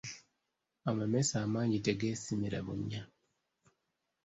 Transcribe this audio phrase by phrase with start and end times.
[0.89, 3.01] Amamese amangi tegeesimira bunnya.